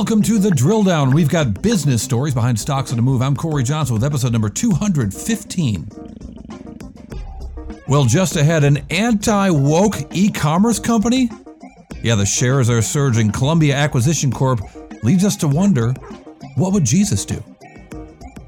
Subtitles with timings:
[0.00, 1.10] Welcome to the drill down.
[1.10, 3.20] We've got business stories behind stocks on the move.
[3.20, 5.90] I'm Cory Johnson with episode number 215.
[7.86, 11.28] Well, just ahead, an anti woke e commerce company?
[12.02, 13.30] Yeah, the shares are surging.
[13.30, 14.62] Colombier Acquisition Corp
[15.02, 15.92] leads us to wonder
[16.56, 17.44] what would Jesus do?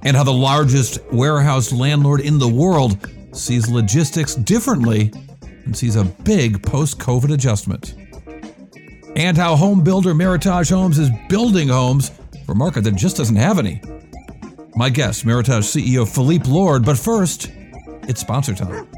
[0.04, 2.96] And how the largest warehouse landlord in the world
[3.32, 5.12] sees logistics differently
[5.66, 7.94] and sees a big post COVID adjustment
[9.16, 12.10] and how home builder Meritage Homes is building homes
[12.46, 13.80] for a market that just doesn't have any.
[14.74, 17.50] My guest, Meritage CEO Phillippe Lord, but first,
[18.08, 18.88] it's sponsor time.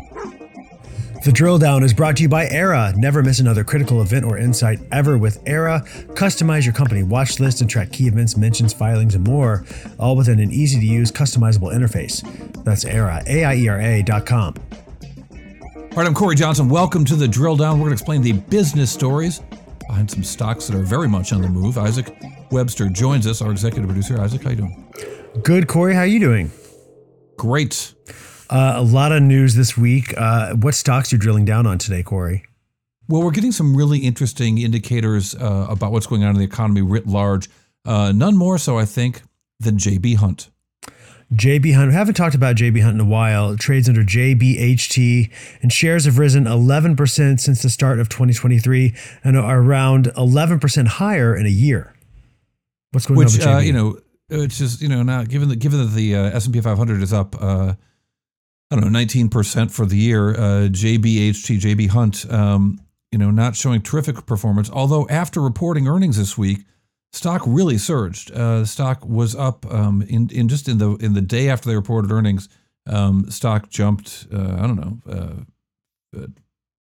[1.24, 2.94] The drill down is brought to you by Aiera.
[2.96, 5.82] Never miss another critical event or insight ever with Aiera.
[6.14, 9.64] Customize your company watch list and track key events, mentions, filings, and more,
[9.98, 12.22] all within an easy to use, customizable interface.
[12.62, 14.54] That's Aiera, A I E R A dot com.
[15.30, 16.68] All right, I'm Cory Johnson.
[16.68, 17.78] Welcome to the drill down.
[17.78, 19.40] We're going to explain the business stories
[19.86, 21.78] behind some stocks that are very much on the move.
[21.78, 22.16] Isaac
[22.50, 24.20] Webster joins us, our executive producer.
[24.20, 24.92] Isaac, how you doing?
[25.42, 25.94] Good, Cory.
[25.94, 26.50] How are you doing?
[27.36, 27.94] Great.
[28.50, 30.14] Uh, a lot of news this week.
[30.16, 32.44] Uh, what stocks are you drilling down on today, Cory?
[33.08, 36.82] Well, we're getting some really interesting indicators uh, about what's going on in the economy
[36.82, 37.50] writ large.
[37.84, 39.22] Uh, none more so, I think,
[39.60, 40.50] than JB Hunt.
[41.34, 41.88] JB Hunt.
[41.88, 43.50] We haven't talked about JB Hunt in a while.
[43.50, 45.30] It trades under JBHT,
[45.62, 51.36] and shares have risen 11% since the start of 2023 and are around 11% higher
[51.36, 51.94] in a year.
[52.92, 53.56] What's going Which, on with JB?
[53.56, 53.98] Uh, you know,
[54.28, 57.02] it's just you know now given that given that the uh, S and P 500
[57.02, 57.74] is up, uh,
[58.70, 60.30] I don't know, 19% for the year.
[60.30, 64.70] Uh, JBHT, JB Hunt, um, you know, not showing terrific performance.
[64.70, 66.64] Although after reporting earnings this week
[67.14, 68.30] stock really surged.
[68.32, 71.68] Uh, the stock was up um, in in just in the in the day after
[71.68, 72.48] they reported earnings.
[72.86, 74.26] Um, stock jumped.
[74.32, 76.26] Uh, I don't know, uh, uh,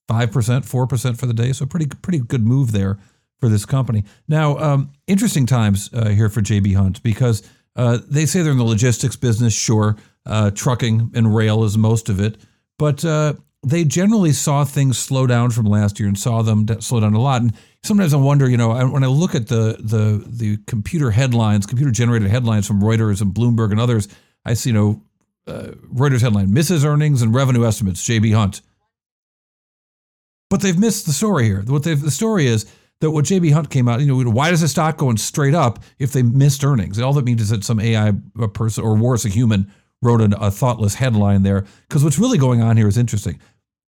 [0.07, 1.53] five percent, four percent for the day.
[1.53, 2.99] So pretty pretty good move there
[3.39, 4.03] for this company.
[4.27, 7.44] Now, um, interesting times uh, here for JB Hunt because
[7.75, 9.53] uh, they say they're in the logistics business.
[9.53, 9.95] Sure,
[10.55, 12.38] trucking and rail is most of it,
[12.77, 13.03] but
[13.63, 17.22] they generally saw things slow down from last year and saw them slow down a
[17.22, 17.41] lot.
[17.41, 17.53] And
[17.84, 21.91] sometimes I wonder, you know, when I look at the the the computer headlines, computer
[21.91, 24.07] generated headlines from Reuters and Bloomberg and others,
[24.46, 25.01] I see, you know,
[25.47, 28.06] uh, Reuters headline: misses earnings and revenue estimates.
[28.07, 28.62] JB Hunt.
[30.50, 31.63] But they've missed the story here.
[31.66, 32.66] What the story is
[33.00, 35.80] that what JB Hunt came out, you know, why does the stock going straight up
[36.00, 36.97] if they missed earnings?
[36.97, 38.13] And all that means is that some AI
[38.53, 39.72] person or worse, a human
[40.03, 41.66] wrote a, a thoughtless headline there.
[41.88, 43.40] Because what's really going on here is interesting.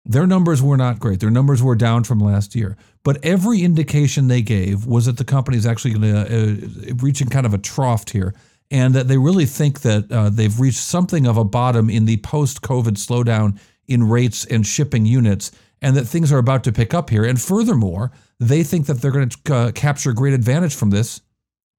[0.04, 1.20] Their numbers were not great.
[1.20, 2.76] Their numbers were down from last year.
[3.04, 7.28] But every indication they gave was that the company is actually going to uh, reaching
[7.28, 8.34] kind of a trough here,
[8.70, 12.19] and that they really think that uh, they've reached something of a bottom in the
[12.19, 15.50] post-COVID slowdown in rates and shipping units,
[15.81, 17.25] and that things are about to pick up here.
[17.25, 18.10] And furthermore,
[18.41, 21.20] they think that they're going to uh, capture great advantage from this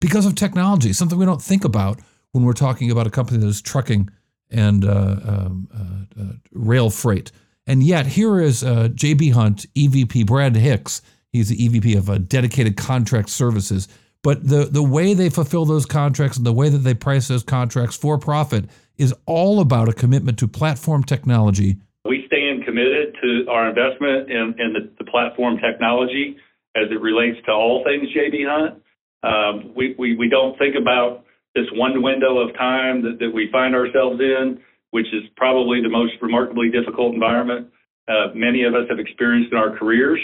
[0.01, 1.99] because of technology, something we don't think about
[2.31, 4.09] when we're talking about a company that is trucking
[4.49, 7.31] and uh, um, uh, uh, rail freight.
[7.69, 11.03] And yet, here is uh, JB Hunt, EVP Brad Hicks.
[11.31, 13.87] He's the EVP of uh, Dedicated Contract Services.
[14.23, 17.43] But the, the way they fulfill those contracts and the way that they price those
[17.43, 18.65] contracts for profit
[18.97, 21.77] is all about a commitment to platform technology.
[22.05, 26.37] We stand committed to our investment in, in the, the platform technology
[26.75, 28.81] as it relates to all things JB Hunt.
[29.21, 33.47] Um, we, we, we don't think about this one window of time that, that we
[33.51, 34.59] find ourselves in
[34.91, 37.67] which is probably the most remarkably difficult environment
[38.09, 40.19] uh, many of us have experienced in our careers.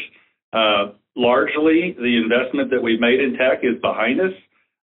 [0.51, 4.33] Uh, largely, the investment that we've made in tech is behind us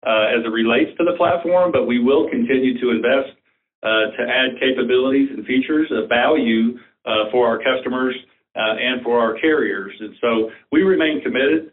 [0.06, 3.34] uh, as it relates to the platform, but we will continue to invest
[3.82, 8.14] uh, to add capabilities and features of value uh, for our customers
[8.56, 9.94] uh, and for our carriers.
[10.00, 11.72] And so we remain committed,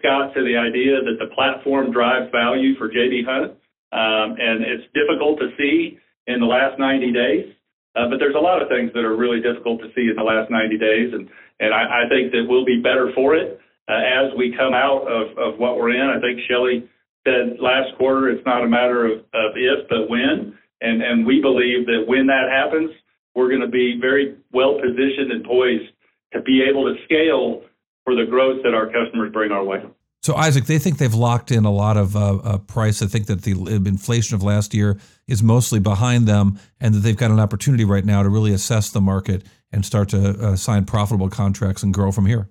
[0.00, 3.52] Scott, to the idea that the platform drives value for JB Hunt.
[3.92, 7.54] Um, and it's difficult to see in the last 90 days.
[7.94, 10.22] Uh, but there's a lot of things that are really difficult to see in the
[10.22, 11.28] last 90 days, and
[11.60, 15.06] and I, I think that we'll be better for it uh, as we come out
[15.06, 16.10] of, of what we're in.
[16.10, 16.90] I think Shelley
[17.22, 21.40] said last quarter it's not a matter of, of if but when, and and we
[21.40, 22.90] believe that when that happens,
[23.34, 25.94] we're going to be very well positioned and poised
[26.32, 27.62] to be able to scale
[28.04, 29.78] for the growth that our customers bring our way.
[30.24, 33.02] So Isaac, they think they've locked in a lot of uh, uh, price.
[33.02, 34.98] I think that the inflation of last year
[35.28, 38.88] is mostly behind them, and that they've got an opportunity right now to really assess
[38.88, 42.48] the market and start to uh, sign profitable contracts and grow from here.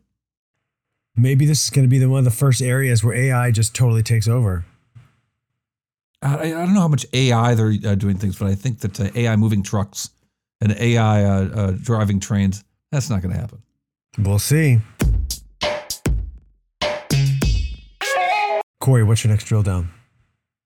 [1.16, 3.74] Maybe this is going to be the, one of the first areas where AI just
[3.74, 4.66] totally takes over.
[6.22, 9.00] I, I don't know how much AI they're uh, doing things, but I think that
[9.00, 10.12] uh, AI moving trucks
[10.62, 13.64] and AI uh, driving trains, that's not going to happen.
[14.20, 14.80] We'll see.
[18.84, 19.92] Cory, what's your next drill down?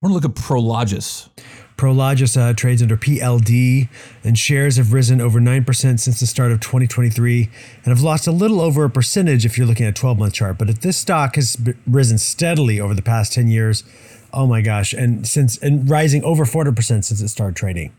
[0.02, 1.30] I want to look at Prologis.
[1.78, 3.90] Prologis uh, trades under PLD,
[4.24, 8.32] and shares have risen over 9% since the start of 2023 and have lost a
[8.32, 10.58] little over a percentage if you're looking at a 12 month chart.
[10.58, 13.84] But if this stock has risen steadily over the past 10 years,
[14.34, 17.96] oh my gosh, and since and rising over 400% since it started trading.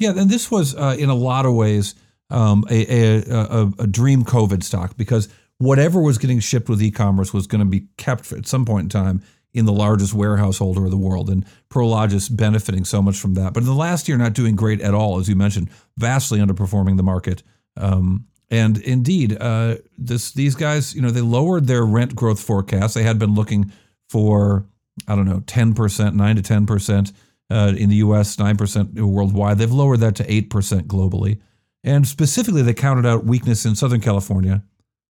[0.00, 1.94] Yeah, and this was uh, in a lot of ways
[2.28, 7.34] um, a, a, a, a dream COVID stock because whatever was getting shipped with e-commerce
[7.34, 9.22] was going to be kept at some point in time
[9.54, 13.54] in the largest warehouse holder of the world, and Prologis benefiting so much from that.
[13.54, 16.96] But in the last year, not doing great at all, as you mentioned, vastly underperforming
[16.96, 17.42] the market.
[17.76, 22.94] Um, and indeed, uh, this these guys, you know, they lowered their rent growth forecast.
[22.94, 23.72] They had been looking
[24.08, 24.66] for
[25.06, 27.12] I don't know, ten percent, nine to ten percent
[27.50, 29.58] uh, in the U.S., nine percent worldwide.
[29.58, 31.40] They've lowered that to eight percent globally,
[31.84, 34.62] and specifically, they counted out weakness in Southern California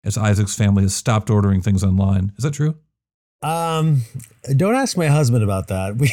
[0.04, 2.32] as Isaac's family has stopped ordering things online.
[2.36, 2.76] Is that true?
[3.42, 4.02] Um,
[4.56, 5.96] don't ask my husband about that.
[5.96, 6.08] We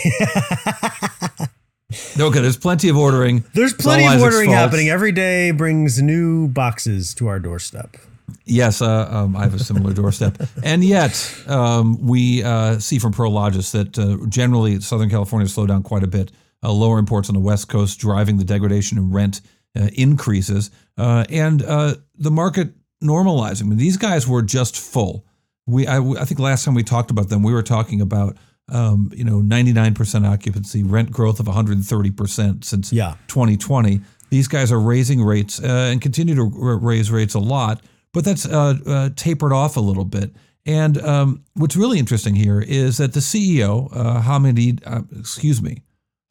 [2.19, 3.44] okay, there's plenty of ordering.
[3.53, 5.51] There's plenty of ordering happening every day.
[5.51, 7.97] Brings new boxes to our doorstep.
[8.45, 13.13] Yes, uh, um, I have a similar doorstep, and yet um, we uh, see from
[13.13, 16.31] Prologis that uh, generally Southern California slowed down quite a bit.
[16.62, 19.41] Uh, lower imports on the West Coast driving the degradation in rent
[19.80, 22.74] uh, increases, uh, and the market
[23.04, 23.75] normalizing.
[23.78, 25.25] These guys were just full.
[25.66, 28.38] We, I, I think last time we talked about them, we were talking about
[28.72, 33.16] um, you know 99% occupancy, rent growth of 130% since yeah.
[33.28, 34.01] 2020.
[34.30, 37.81] These guys are raising rates uh, and continue to r- raise rates a lot,
[38.13, 40.31] but that's uh, uh, tapered off a little bit.
[40.66, 45.81] And um, what's really interesting here is that the CEO, uh, Hamid, uh, excuse me,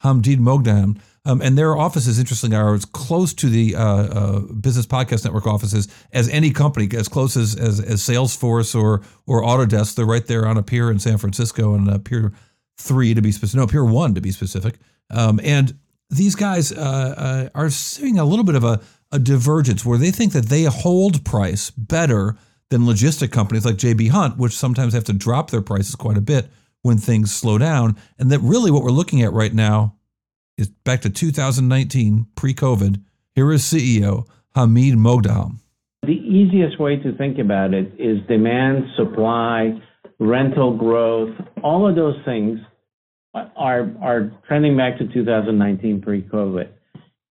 [0.03, 4.87] Hamdeed Moghadam, um, and their offices, interestingly, are as close to the uh, uh, Business
[4.87, 9.95] Podcast Network offices as any company, as close as, as, as Salesforce or or Autodesk.
[9.95, 12.33] They're right there on a pier in San Francisco and a Pier
[12.77, 14.79] Three to be specific, no, Pier One to be specific.
[15.11, 15.77] Um, and
[16.09, 16.79] these guys uh,
[17.17, 20.63] uh, are seeing a little bit of a, a divergence where they think that they
[20.63, 22.37] hold price better
[22.69, 26.21] than logistic companies like JB Hunt, which sometimes have to drop their prices quite a
[26.21, 26.49] bit
[26.81, 27.97] when things slow down.
[28.17, 29.98] And that really what we're looking at right now
[30.59, 33.01] is back to 2019, pre-COVID.
[33.33, 34.25] Here is CEO
[34.55, 35.59] Hamid Moghadam.
[36.03, 39.81] The easiest way to think about it is demand, supply,
[40.19, 41.33] rental growth.
[41.63, 42.59] All of those things
[43.33, 46.67] are are trending back to 2019 pre-COVID.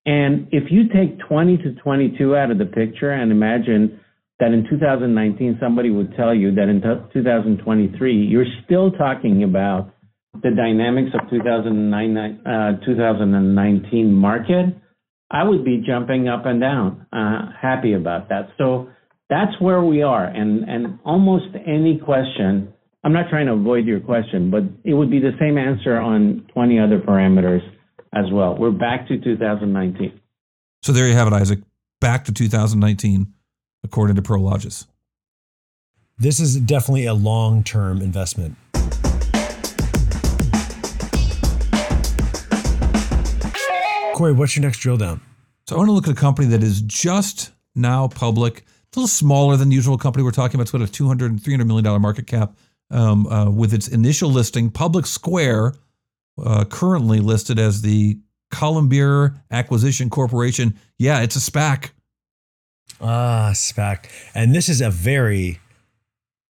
[0.06, 4.00] And if you take 20 to 22 out of the picture and imagine
[4.40, 6.80] that in 2019 somebody would tell you that in
[7.12, 9.92] 2023 you're still talking about
[10.34, 14.66] the dynamics of 2009, uh, 2019 market,
[15.30, 18.50] I would be jumping up and down, uh, happy about that.
[18.56, 18.88] So
[19.28, 20.24] that's where we are.
[20.24, 22.72] And, and almost any question,
[23.04, 26.46] I'm not trying to avoid your question, but it would be the same answer on
[26.54, 27.60] 20 other parameters
[28.14, 28.56] as well.
[28.56, 30.20] We're back to 2019.
[30.82, 31.60] So there you have it, Isaac.
[32.00, 33.32] Back to 2019,
[33.84, 34.86] according to Prologis.
[36.16, 38.56] This is definitely a long term investment.
[44.18, 45.20] Cory, what's your next drill down?
[45.68, 49.00] So I want to look at a company that is just now public, It's a
[49.00, 50.62] little smaller than the usual company we're talking about.
[50.62, 52.56] It's got a 200 and 300 million dollar market cap
[52.90, 55.74] um, uh, with its initial listing, Public Square,
[56.44, 58.18] uh, currently listed as the
[58.50, 60.76] Colombier Acquisition Corporation.
[60.98, 61.90] Yeah, it's a SPAC.
[63.00, 64.06] Ah, SPAC.
[64.34, 65.60] And this is a very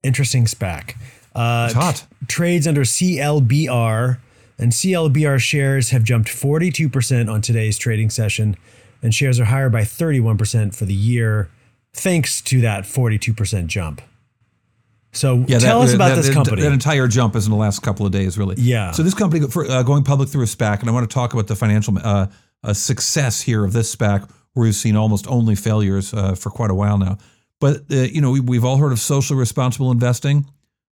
[0.02, 0.94] interesting SPAC.
[1.34, 1.96] Uh, it's hot.
[1.96, 4.20] T- trades under CLBR
[4.58, 8.56] and CLBR shares have jumped 42% on today's trading session,
[9.02, 11.48] and shares are higher by 31% for the year,
[11.92, 14.02] thanks to that 42% jump.
[15.12, 16.62] So yeah, tell that, us about that, this company.
[16.62, 18.56] That entire jump is in the last couple of days, really.
[18.58, 18.90] Yeah.
[18.90, 21.32] So this company for, uh, going public through a SPAC, and I want to talk
[21.32, 22.26] about the financial uh,
[22.62, 26.70] uh, success here of this SPAC, where we've seen almost only failures uh, for quite
[26.70, 27.16] a while now.
[27.60, 30.46] But uh, you know, we, we've all heard of socially responsible investing.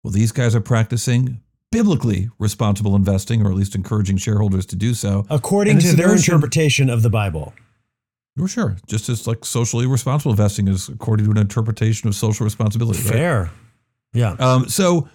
[0.02, 1.40] Well, these guys are practicing
[1.72, 5.26] biblically responsible investing, or at least encouraging shareholders to do so.
[5.30, 7.54] According to their interpretation of the Bible.
[8.36, 8.76] Well, sure.
[8.86, 13.00] Just as like socially responsible investing is according to an interpretation of social responsibility.
[13.02, 13.12] right?
[13.12, 13.50] Fair.
[14.12, 14.32] Yeah.
[14.38, 15.08] Um, so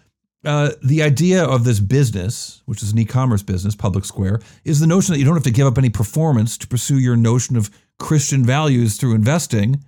[0.45, 4.87] uh, the idea of this business, which is an e-commerce business, Public Square, is the
[4.87, 7.71] notion that you don't have to give up any performance to pursue your notion of
[7.99, 9.83] Christian values through investing.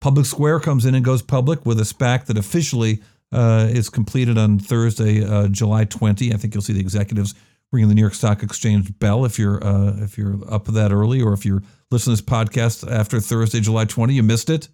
[0.00, 3.02] Public Square comes in and goes public with a SPAC that officially
[3.32, 6.32] uh, is completed on Thursday, uh, July 20.
[6.32, 7.34] I think you'll see the executives
[7.72, 11.20] ringing the New York Stock Exchange bell if you're uh, if you're up that early,
[11.20, 14.14] or if you're listening to this podcast after Thursday, July 20.
[14.14, 14.68] You missed it,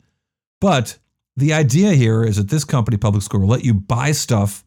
[0.61, 0.99] but
[1.37, 4.64] the idea here is that this company, Public Square, will let you buy stuff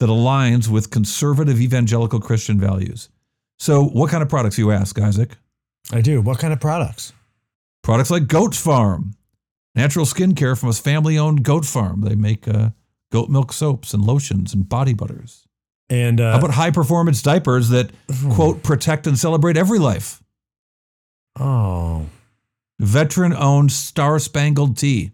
[0.00, 3.08] that aligns with conservative evangelical Christian values.
[3.58, 5.36] So, what kind of products, you ask, Isaac?
[5.92, 6.20] I do.
[6.20, 7.12] What kind of products?
[7.82, 9.14] Products like Goat Farm,
[9.74, 12.00] natural skincare from a family owned goat farm.
[12.00, 12.70] They make uh,
[13.14, 15.46] goat milk soaps and lotions and body butters.
[15.88, 17.90] And uh, How about high performance diapers that,
[18.32, 20.20] quote, protect and celebrate every life?
[21.38, 22.06] oh,
[22.80, 25.12] Veteran owned Star Spangled Tea.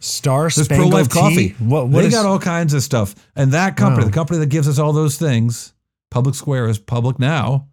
[0.00, 1.54] Star There's Spangled pro life coffee.
[1.60, 1.88] What?
[1.88, 3.14] What they is- got all kinds of stuff.
[3.36, 5.74] And that company, the company that gives us all those things,
[6.10, 7.68] Public Square is public now.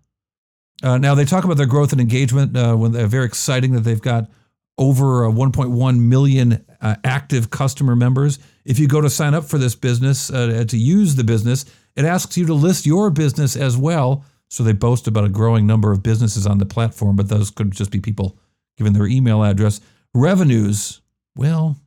[0.84, 2.55] Uh, now they talk about their growth and engagement.
[2.55, 4.29] Uh, when they're very exciting that they've got
[4.77, 8.38] over uh, 1.1 million uh, active customer members.
[8.65, 11.65] If you go to sign up for this business uh, to use the business,
[11.96, 14.24] it asks you to list your business as well.
[14.50, 17.72] So they boast about a growing number of businesses on the platform, but those could
[17.72, 18.38] just be people
[18.77, 19.80] giving their email address.
[20.13, 21.01] Revenues,
[21.36, 21.77] well,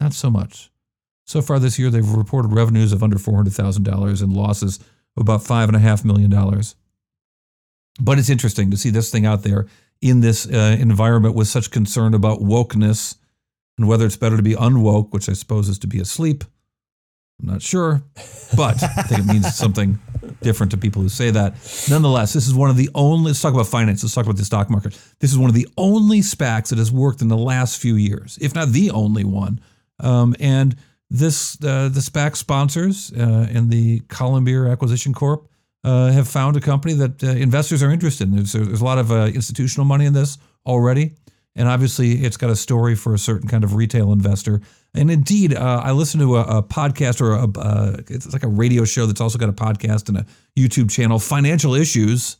[0.00, 0.70] not so much.
[1.24, 4.78] So far this year, they've reported revenues of under $400,000 and losses
[5.16, 6.30] of about $5.5 million.
[8.00, 9.66] But it's interesting to see this thing out there
[10.00, 13.16] in this uh, environment with such concern about wokeness
[13.82, 16.44] and whether it's better to be unwoke, which I suppose is to be asleep.
[17.40, 18.04] I'm not sure,
[18.56, 19.98] but I think it means something
[20.40, 21.54] different to people who say that.
[21.90, 24.44] Nonetheless, this is one of the only, let's talk about finance, let's talk about the
[24.44, 24.96] stock market.
[25.18, 28.38] This is one of the only SPACs that has worked in the last few years,
[28.40, 29.60] if not the only one.
[29.98, 30.76] Um, and
[31.10, 35.48] this, uh, the SPAC sponsors uh, and the Colombier Acquisition Corp
[35.82, 38.36] uh, have found a company that uh, investors are interested in.
[38.36, 41.16] There's, there's a lot of uh, institutional money in this already.
[41.54, 44.62] And obviously, it's got a story for a certain kind of retail investor.
[44.94, 48.48] And indeed, uh, I listen to a, a podcast or a, uh, it's like a
[48.48, 50.26] radio show that's also got a podcast and a
[50.58, 52.38] YouTube channel, Financial Issues.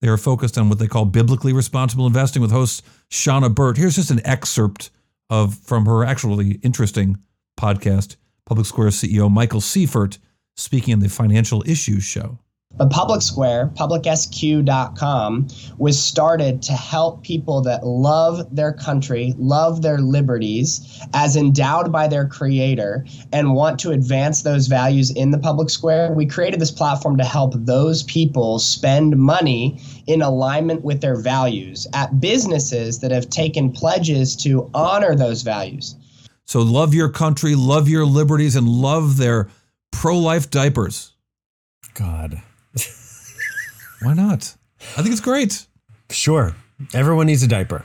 [0.00, 3.76] They are focused on what they call biblically responsible investing with host Shauna Burt.
[3.76, 4.90] Here's just an excerpt
[5.30, 7.18] of from her actually interesting
[7.58, 8.16] podcast,
[8.46, 10.18] Public Square CEO Michael Seifert
[10.56, 12.38] speaking in the Financial Issues show.
[12.78, 19.98] But Public Square, publicsq.com, was started to help people that love their country, love their
[19.98, 25.70] liberties, as endowed by their creator, and want to advance those values in the public
[25.70, 26.12] square.
[26.12, 31.86] We created this platform to help those people spend money in alignment with their values
[31.92, 35.96] at businesses that have taken pledges to honor those values.
[36.44, 39.48] So love your country, love your liberties, and love their
[39.90, 41.12] pro life diapers.
[41.94, 42.40] God.
[44.02, 44.54] Why not?
[44.96, 45.66] I think it's great.
[46.10, 46.54] Sure.
[46.94, 47.84] Everyone needs a diaper.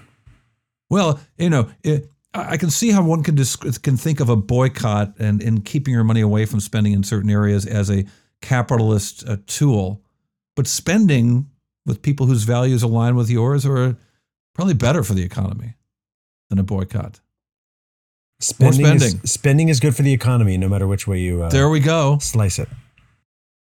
[0.89, 4.35] Well, you know, it, I can see how one can dis- can think of a
[4.35, 8.05] boycott and, and keeping your money away from spending in certain areas as a
[8.41, 10.01] capitalist uh, tool,
[10.55, 11.49] but spending
[11.85, 13.95] with people whose values align with yours are
[14.53, 15.73] probably better for the economy
[16.49, 17.19] than a boycott.
[18.39, 19.19] Spending, spending.
[19.23, 21.79] Is, spending is good for the economy, no matter which way you uh, There we
[21.79, 22.17] go.
[22.19, 22.69] slice it.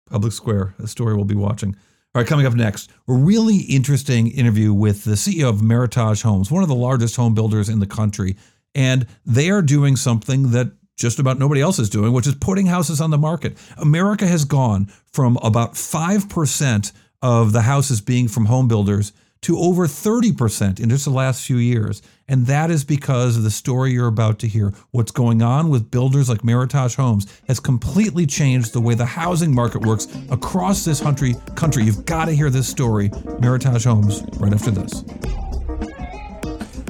[0.09, 1.75] Public Square, a story we'll be watching.
[2.15, 6.51] All right, coming up next, a really interesting interview with the CEO of Meritage Homes,
[6.51, 8.35] one of the largest home builders in the country.
[8.75, 12.67] And they are doing something that just about nobody else is doing, which is putting
[12.67, 13.57] houses on the market.
[13.77, 16.91] America has gone from about 5%
[17.23, 19.11] of the houses being from home builders
[19.43, 22.01] to over 30% in just the last few years.
[22.27, 24.73] And that is because of the story you're about to hear.
[24.91, 29.53] What's going on with builders like Meritage Homes has completely changed the way the housing
[29.53, 31.35] market works across this country.
[31.55, 33.09] Country, you've got to hear this story.
[33.09, 35.03] Meritage Homes, right after this.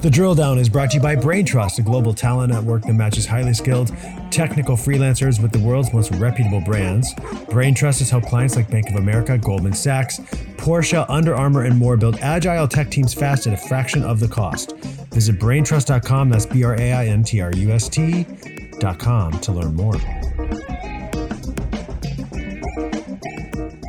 [0.03, 3.25] The Drill Down is brought to you by Braintrust, a global talent network that matches
[3.25, 3.95] highly skilled
[4.31, 7.13] technical freelancers with the world's most reputable brands.
[7.13, 10.19] Braintrust has helped clients like Bank of America, Goldman Sachs,
[10.57, 14.27] Porsche, Under Armour, and more build agile tech teams fast at a fraction of the
[14.27, 14.75] cost.
[15.13, 19.74] Visit braintrust.com, that's B R A I N T R U S T.com to learn
[19.74, 19.95] more.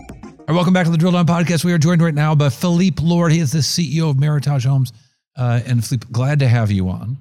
[0.06, 1.64] All right, welcome back to the Drill Down Podcast.
[1.64, 3.33] We are joined right now by Phillippe Lord.
[3.33, 4.92] He is the CEO of Meritage Homes.
[5.37, 7.17] Uh, and Phillippe, glad to have you on.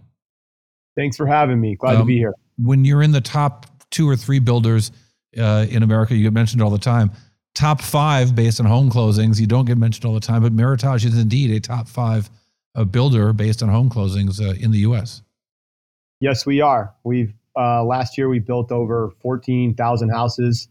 [0.96, 1.76] Thanks for having me.
[1.76, 2.34] Glad to Um, be here.
[2.58, 4.92] When you're in the top two or three builders
[5.38, 7.12] uh, in America, you get mentioned all the time.
[7.56, 11.06] Top five based on home closings, you don't get mentioned all the time, but Meritage
[11.06, 12.30] is indeed a top five
[12.76, 15.22] a builder based on home closings uh, in the U.S.
[16.20, 16.94] Yes, we are.
[17.04, 20.68] We've uh, last year we built over 14,000 houses,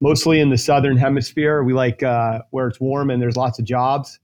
[0.00, 1.62] mostly in the southern hemisphere.
[1.62, 4.18] We like uh, where it's warm and there's lots of jobs,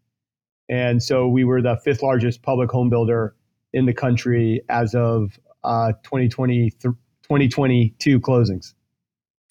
[0.69, 3.35] and so we were the fifth largest public home builder
[3.73, 8.75] in the country as of uh, 2020 2022 closings.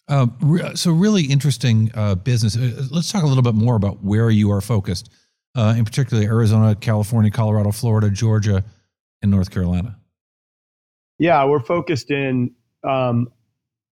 [0.08, 0.28] Uh,
[0.76, 2.58] so really interesting uh, business.
[2.58, 5.10] Uh, let's talk a little bit more about where you are focused,
[5.56, 8.64] uh, in particular Arizona, California, Colorado, Florida, Georgia,
[9.22, 9.98] and North Carolina.
[11.20, 12.54] Yeah, we're focused in.
[12.84, 13.30] Um,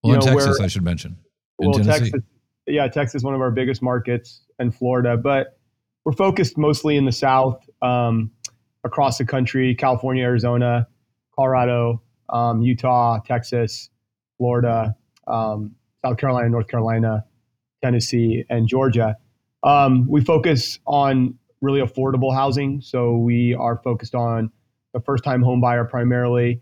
[0.03, 1.17] well, in know, Texas, where, I should mention.
[1.57, 2.11] Well, Tennessee.
[2.11, 2.21] Texas,
[2.67, 5.59] yeah, Texas is one of our biggest markets, and Florida, but
[6.05, 8.31] we're focused mostly in the South, um,
[8.83, 10.87] across the country: California, Arizona,
[11.35, 13.89] Colorado, um, Utah, Texas,
[14.37, 14.95] Florida,
[15.27, 17.25] um, South Carolina, North Carolina,
[17.83, 19.17] Tennessee, and Georgia.
[19.63, 24.51] Um, we focus on really affordable housing, so we are focused on
[24.93, 26.61] the first-time home buyer primarily.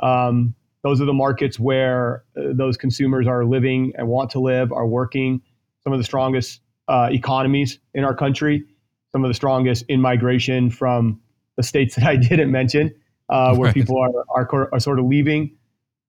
[0.00, 0.54] Um,
[0.84, 4.86] those are the markets where uh, those consumers are living and want to live, are
[4.86, 5.42] working.
[5.82, 8.64] Some of the strongest uh, economies in our country,
[9.12, 11.20] some of the strongest in migration from
[11.56, 12.94] the states that I didn't mention,
[13.28, 13.74] uh, where right.
[13.74, 15.56] people are, are, are sort of leaving.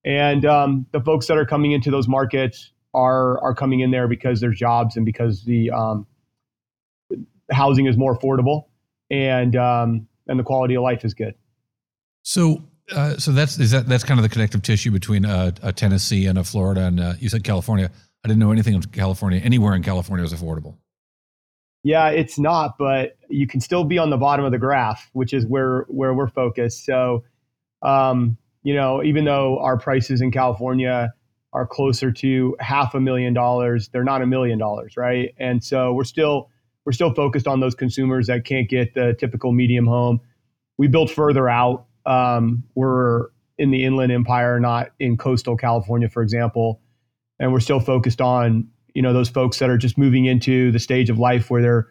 [0.05, 4.07] And um, the folks that are coming into those markets are are coming in there
[4.07, 6.07] because there's jobs and because the um,
[7.51, 8.65] housing is more affordable
[9.09, 11.36] and um, and the quality of life is good.
[12.24, 15.74] So uh, so that's is that that's kind of the connective tissue between uh, a
[15.74, 17.91] Tennessee and a Florida and uh, you said California.
[18.23, 19.39] I didn't know anything of California.
[19.39, 20.77] Anywhere in California was affordable.
[21.83, 25.33] Yeah, it's not, but you can still be on the bottom of the graph, which
[25.33, 26.85] is where where we're focused.
[26.85, 27.23] So,
[27.81, 31.13] um, you know, even though our prices in California
[31.53, 35.33] are closer to half a million dollars, they're not a million dollars, right?
[35.38, 36.49] And so we're still
[36.85, 40.19] we're still focused on those consumers that can't get the typical medium home.
[40.77, 46.24] We built further out um, we're in the Inland Empire, not in coastal California, for
[46.24, 46.81] example,
[47.39, 50.79] and we're still focused on you know those folks that are just moving into the
[50.79, 51.87] stage of life where their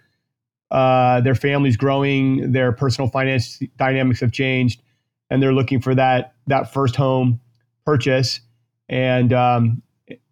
[0.70, 4.82] uh, their family's growing, their personal finance dynamics have changed,
[5.30, 7.40] and they're looking for that that first home
[7.84, 8.40] purchase.
[8.88, 9.82] And um,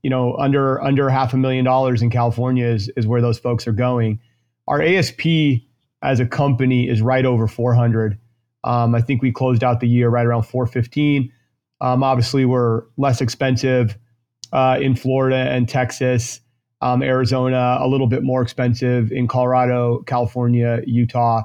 [0.03, 3.67] you know, under under half a million dollars in California is is where those folks
[3.67, 4.21] are going.
[4.69, 5.63] Our ASP
[6.03, 8.19] as a company is right over 400
[8.67, 11.33] um, I think we closed out the year right around 415.
[11.81, 13.97] Um, obviously, we're less expensive
[14.53, 16.41] uh, in Florida and Texas,
[16.81, 21.43] um, Arizona, a little bit more expensive in Colorado, California, Utah.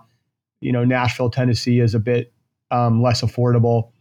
[0.60, 2.32] You know, Nashville, Tennessee is a bit
[2.70, 3.92] um, less affordable.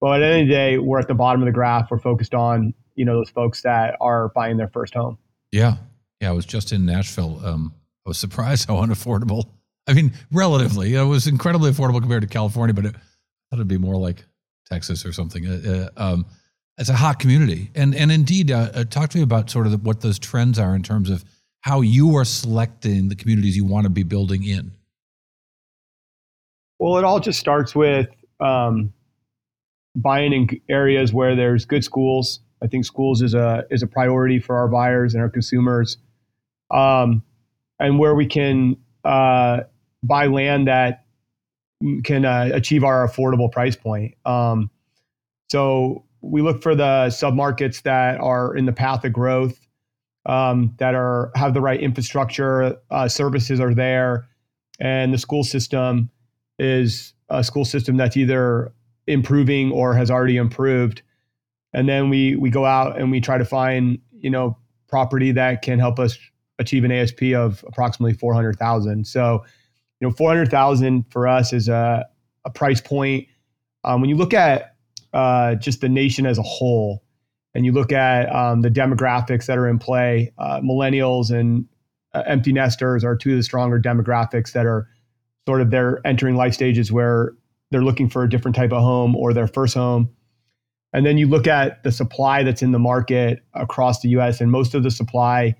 [0.00, 1.90] But at the day, we're at the bottom of the graph.
[1.90, 5.18] We're focused on you know those folks that are buying their first home.
[5.52, 5.76] Yeah,
[6.20, 6.30] yeah.
[6.30, 7.40] I was just in Nashville.
[7.44, 9.48] Um, I was surprised how unaffordable
[9.86, 12.94] I mean, relatively, it was incredibly affordable compared to California, but it,
[13.52, 14.24] it'd be more like
[14.70, 15.46] Texas or something.
[15.46, 16.26] Uh, uh, um,
[16.78, 19.72] it's a hot community, and and indeed, uh, uh, talk to me about sort of
[19.72, 21.24] the, what those trends are in terms of
[21.60, 24.72] how you are selecting the communities you want to be building in.
[26.78, 28.08] Well, it all just starts with
[28.40, 28.92] um,
[29.94, 32.40] buying in areas where there's good schools.
[32.62, 35.98] I think schools is a is a priority for our buyers and our consumers,
[36.70, 37.22] um,
[37.78, 39.60] and where we can uh,
[40.02, 41.04] buy land that
[42.04, 44.14] can uh, achieve our affordable price point.
[44.24, 44.70] Um,
[45.50, 49.58] so we look for the submarkets that are in the path of growth,
[50.26, 54.26] um, that are have the right infrastructure, uh, services are there,
[54.80, 56.10] and the school system
[56.58, 58.72] is a school system that's either
[59.06, 61.02] improving or has already improved.
[61.72, 64.56] And then we we go out and we try to find you know
[64.88, 66.16] property that can help us
[66.58, 69.06] achieve an ASP of approximately four hundred thousand.
[69.06, 69.44] So
[70.02, 72.04] you know, 400,000 for us is a,
[72.44, 73.28] a price point.
[73.84, 74.71] Um, when you look at
[75.12, 77.02] uh, just the nation as a whole,
[77.54, 81.66] and you look at um, the demographics that are in play, uh, millennials and
[82.14, 84.88] uh, empty nesters are two of the stronger demographics that are
[85.46, 87.32] sort of they're entering life stages where
[87.70, 90.10] they're looking for a different type of home or their first home.
[90.92, 94.50] And then you look at the supply that's in the market across the US, and
[94.50, 95.54] most of the supply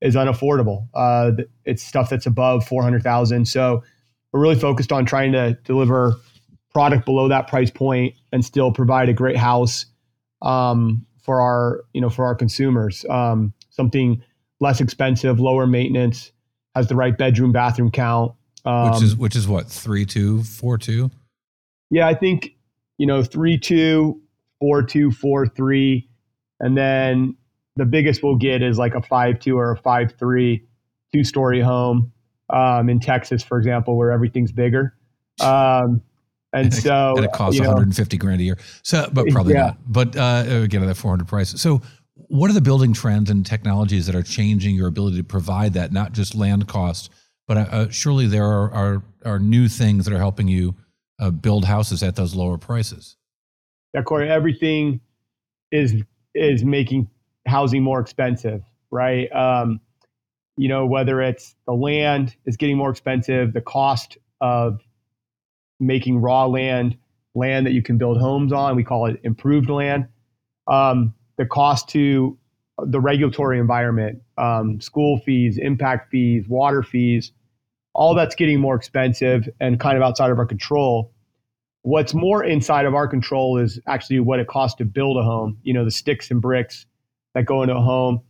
[0.00, 0.88] is unaffordable.
[0.94, 1.32] Uh,
[1.66, 3.46] it's stuff that's above 400,000.
[3.46, 3.82] So
[4.32, 6.14] we're really focused on trying to deliver
[6.72, 9.86] product below that price point and still provide a great house
[10.42, 13.04] um, for our, you know, for our consumers.
[13.08, 14.22] Um, something
[14.60, 16.32] less expensive, lower maintenance,
[16.74, 18.32] has the right bedroom bathroom count.
[18.64, 21.10] Um, which is which is what three two four two.
[21.90, 22.54] Yeah, I think
[22.98, 24.20] you know three two
[24.60, 26.08] four two four three,
[26.60, 27.36] and then
[27.76, 30.66] the biggest we'll get is like a five two or a five three
[31.12, 32.12] two story home
[32.50, 34.94] um, in Texas, for example, where everything's bigger.
[35.40, 36.02] Um,
[36.52, 38.58] And so and it costs you know, 150 grand a year.
[38.82, 39.60] So, but probably Yeah.
[39.60, 39.78] not.
[39.86, 41.50] But uh, again, at that 400 price.
[41.60, 41.80] So,
[42.14, 45.92] what are the building trends and technologies that are changing your ability to provide that?
[45.92, 47.10] Not just land cost,
[47.46, 50.74] but uh, uh, surely there are, are are new things that are helping you
[51.18, 53.16] uh, build houses at those lower prices.
[53.94, 55.00] yeah, Cory, everything
[55.70, 55.94] is
[56.34, 57.08] is making
[57.46, 59.30] housing more expensive, right?
[59.32, 59.80] Um,
[60.56, 64.80] you know, whether it's the land is getting more expensive, the cost of
[65.80, 66.96] making raw land,
[67.34, 70.06] land that you can build homes on, we call it improved land.
[70.66, 72.38] Um, the cost to
[72.78, 77.32] the regulatory environment, um, school fees, impact fees, water fees,
[77.94, 81.12] all that's getting more expensive and kind of outside of our control.
[81.82, 85.58] What's more inside of our control is actually what it costs to build a home,
[85.62, 86.86] you know, the sticks and bricks
[87.34, 88.20] that go into a home.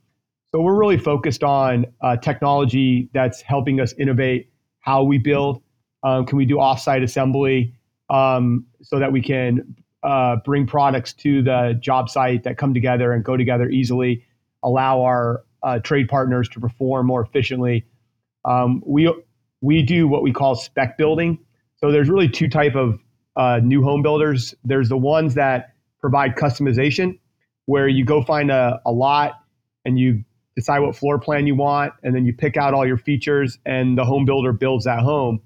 [0.53, 5.63] So we're really focused on uh, technology that's helping us innovate how we build.
[6.03, 7.75] Um, can we do offsite assembly
[8.09, 13.13] um, so that we can uh, bring products to the job site that come together
[13.13, 14.25] and go together easily,
[14.63, 17.87] allow our uh, trade partners to perform more efficiently.
[18.45, 19.13] Um, we
[19.61, 21.39] we do what we call spec building.
[21.77, 22.99] So there's really two type of
[23.37, 24.55] uh, new home builders.
[24.65, 27.19] There's the ones that provide customization,
[27.67, 29.33] where you go find a, a lot
[29.85, 30.25] and you
[30.57, 33.97] decide what floor plan you want, and then you pick out all your features, and
[33.97, 35.41] the home builder builds that home.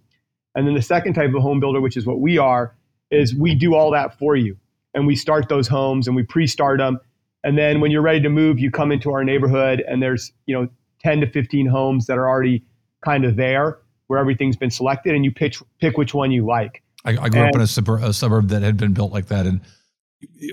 [0.54, 2.74] And then the second type of home builder, which is what we are,
[3.10, 4.56] is we do all that for you.
[4.94, 6.98] And we start those homes and we pre-start them.
[7.42, 10.54] And then when you're ready to move, you come into our neighborhood and there's, you
[10.54, 10.68] know,
[11.00, 12.62] 10 to 15 homes that are already
[13.04, 16.82] kind of there where everything's been selected and you pitch, pick which one you like.
[17.04, 19.44] I, I grew up in a suburb, a suburb that had been built like that,
[19.46, 19.60] and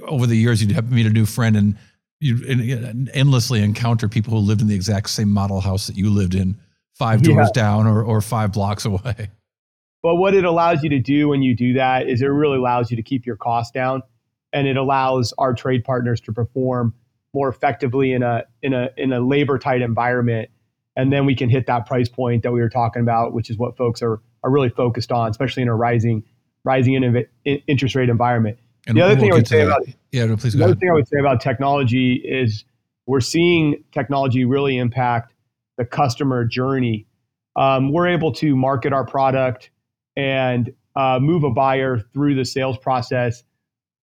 [0.05, 1.77] over the years, you'd have meet a new friend, and
[2.19, 6.35] you endlessly encounter people who lived in the exact same model house that you lived
[6.35, 6.59] in,
[6.95, 7.35] five Yeah.
[7.35, 9.29] doors down or, or five blocks away.
[10.03, 12.89] But what it allows you to do when you do that is it really allows
[12.89, 14.01] you to keep your costs down
[14.53, 16.93] and it allows our trade partners to perform
[17.33, 20.49] more effectively in a in a in a labor tight environment.
[20.95, 23.57] And then we can hit that price point that we were talking about, which is
[23.57, 26.23] what folks are are really focused on, especially in a rising
[26.63, 28.57] rising in, in interest rate environment.
[28.87, 30.79] And The other thing I would say about yeah, no, please the other ahead.
[30.79, 32.65] thing I would say about technology is
[33.05, 35.33] we're seeing technology really impact
[35.77, 37.07] the customer journey.
[37.55, 39.70] Um, we're able to market our product
[40.15, 43.43] and uh, move a buyer through the sales process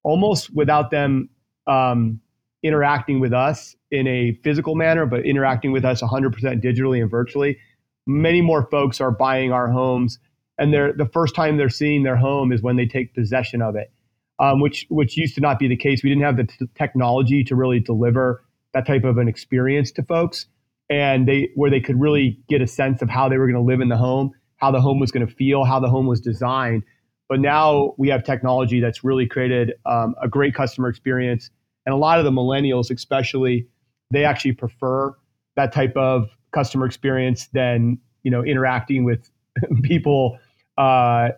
[0.03, 1.29] almost without them
[1.67, 2.21] um,
[2.63, 7.59] interacting with us in a physical manner, but interacting with us 100% digitally and virtually.
[8.07, 10.19] Many more folks are buying our homes,
[10.57, 13.77] and they're the first time they're seeing their home is when they take possession of
[13.77, 13.93] it
[14.39, 16.03] um, which which used to not be the case.
[16.03, 18.45] We didn't have the t- technology to really deliver
[18.75, 20.47] that type of an experience to folks,
[20.89, 23.69] and they where they could really get a sense of how they were going to
[23.69, 26.21] live in the home, how the home was going to feel, how the home was
[26.21, 26.83] designed.
[27.29, 31.51] But now we have technology that's really created um, a great customer experience,
[31.87, 33.67] and a lot of the millennials, especially,
[34.11, 35.15] they actually prefer
[35.57, 39.31] that type of customer experience than you know interacting with
[39.83, 40.39] people
[40.79, 41.31] uh,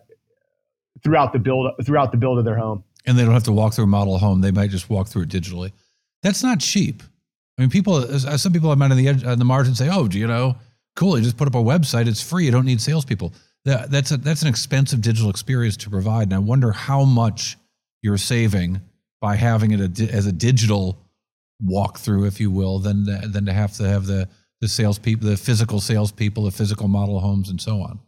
[1.03, 2.83] throughout the build throughout the build of their home.
[3.05, 4.41] and they don't have to walk through a model home.
[4.41, 5.71] They might just walk through it digitally.
[6.23, 7.03] That's not cheap.
[7.57, 10.07] I mean, people, some people I might on the edge, on the margin say, "Oh,
[10.07, 10.55] do you know,
[10.95, 11.17] cool.
[11.17, 12.07] You just put up a website.
[12.07, 12.45] It's free.
[12.45, 16.33] You don't need salespeople." That, that's a, that's an expensive digital experience to provide, and
[16.33, 17.57] I wonder how much
[18.01, 18.81] you're saving
[19.19, 20.97] by having it a, as a digital
[21.63, 24.27] walkthrough, if you will, than than to have to have the
[24.61, 27.99] the salespeople, the physical salespeople, the physical model homes, and so on.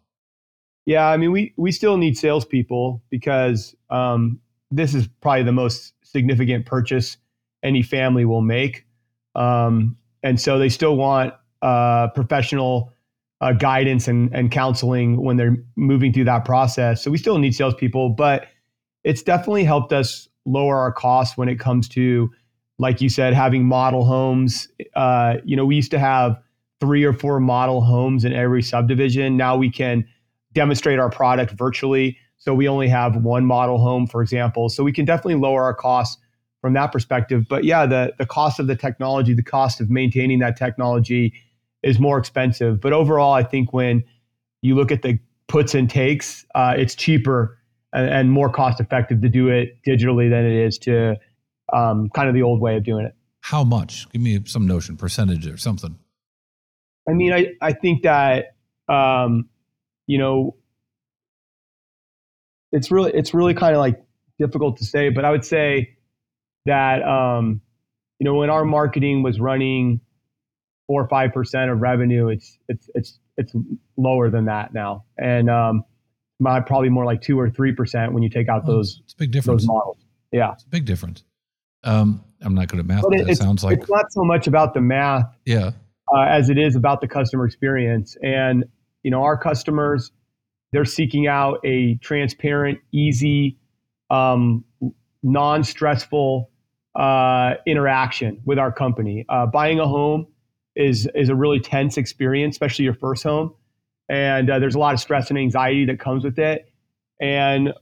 [0.86, 4.40] Yeah, I mean, we we still need salespeople because um,
[4.72, 7.18] this is probably the most significant purchase
[7.64, 8.86] any family will make,
[9.36, 11.34] um, and so they still want
[11.64, 12.94] uh, professional
[13.42, 17.02] uh, guidance and, and counseling when they're moving through that process.
[17.02, 18.48] So we still need salespeople, but
[19.04, 22.30] it's definitely helped us lower our costs when it comes to,
[22.80, 24.68] like you said, having model homes.
[24.96, 26.40] Uh, you know, we used to have
[26.80, 29.38] three or four model homes in every subdivision.
[29.38, 30.06] Now we can
[30.52, 32.18] demonstrate our product virtually.
[32.38, 34.68] So we only have one model home, for example.
[34.68, 36.22] So we can definitely lower our costs
[36.60, 37.46] from that perspective.
[37.50, 41.34] But yeah, the the cost of the technology, the cost of maintaining that technology
[41.84, 42.82] is more expensive.
[42.82, 44.04] But overall, I think when
[44.62, 47.58] you look at the puts and takes, uh, it's cheaper
[47.92, 51.18] and, and more cost effective to do it digitally than it is to
[51.72, 53.16] um, kind of the old way of doing it.
[53.42, 54.10] How much?
[54.10, 55.98] Give me some notion, percentage or something.
[57.08, 58.56] I mean, I, I think that
[58.88, 59.50] um,
[60.08, 60.56] you know
[62.72, 64.02] it's really it's really kind of like
[64.40, 65.98] difficult to say, but I would say
[66.66, 67.62] that um,
[68.20, 70.00] you know when our marketing was running
[70.88, 73.54] four or five percent of revenue, it's it's it's it's
[73.98, 75.84] lower than that now, and um,
[76.40, 79.14] my, probably more like two or three percent when you take out Well, those it's
[79.14, 79.64] a big difference.
[79.64, 79.98] those models.
[80.32, 81.24] Yeah, It's a big difference.
[81.84, 84.48] Um, I'm not good at math, but but it, sounds like it's not so much
[84.48, 85.72] about the math yeah.
[86.14, 88.18] uh, as it is about the customer experience.
[88.24, 88.66] And
[89.04, 90.12] you know, our customers,
[90.72, 93.58] they're seeking out a transparent, easy,
[94.10, 94.64] um,
[95.22, 96.50] non-stressful
[96.96, 99.26] uh, interaction with our company.
[99.30, 100.28] Uh, buying a home
[100.76, 103.54] is is a really tense experience, especially your first home,
[104.10, 106.70] and uh, there's a lot of stress and anxiety that comes with it.
[107.22, 107.74] And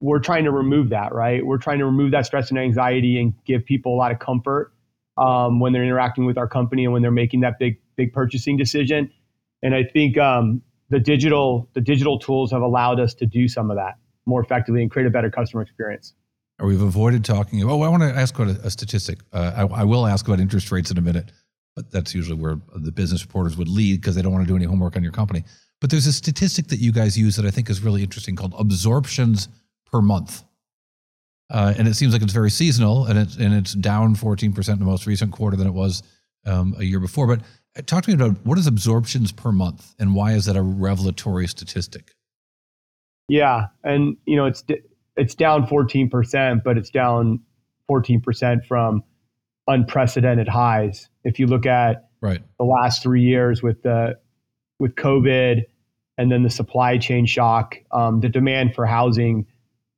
[0.00, 1.44] we're trying to remove that, right?
[1.44, 4.72] We're trying to remove that stress and anxiety and give people a lot of comfort
[5.16, 8.56] um, when they're interacting with our company and when they're making that big big purchasing
[8.56, 9.10] decision.
[9.62, 13.70] And I think um, the digital the digital tools have allowed us to do some
[13.70, 13.94] of that
[14.26, 16.14] more effectively and create a better customer experience.
[16.60, 17.62] We've avoided talking.
[17.62, 19.20] Oh, I want to ask about a, a statistic.
[19.32, 21.30] Uh, I, I will ask about interest rates in a minute,
[21.78, 24.56] but that's usually where the business reporters would lead because they don't want to do
[24.56, 25.44] any homework on your company.
[25.80, 28.52] But there's a statistic that you guys use that I think is really interesting called
[28.58, 29.46] absorptions
[29.86, 30.42] per month.
[31.48, 34.78] Uh, and it seems like it's very seasonal, and it's and it's down 14% in
[34.80, 36.02] the most recent quarter than it was
[36.46, 37.28] um, a year before.
[37.28, 37.42] But
[37.76, 40.62] uh, talk to me about what is absorptions per month, and why is that a
[40.62, 42.10] revelatory statistic?
[43.28, 44.64] Yeah, and you know it's
[45.16, 47.38] it's down 14%, but it's down
[47.88, 49.04] 14% from
[49.68, 51.08] unprecedented highs.
[51.24, 52.40] If you look at Right.
[52.58, 54.18] the last three years with the
[54.80, 55.62] with COVID
[56.16, 59.46] and then the supply chain shock, um, the demand for housing